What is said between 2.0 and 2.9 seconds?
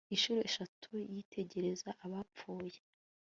abapfuye